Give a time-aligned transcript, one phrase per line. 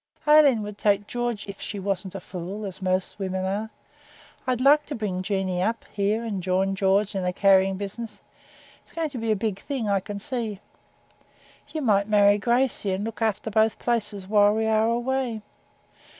[0.27, 3.69] Aileen would take George if she wasn't a fool, as most women are.
[4.47, 8.19] I'd like to bring Jeanie up here, and join George in the carrying business.
[8.81, 10.59] It's going to be a big thing, I can see.
[11.71, 15.43] You might marry Gracey, and look after both places while we were away.'